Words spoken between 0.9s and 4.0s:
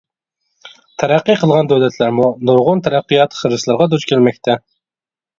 تەرەققىي قىلغان دۆلەتلەرمۇ نۇرغۇن تەرەققىيات خىرىسلىرىغا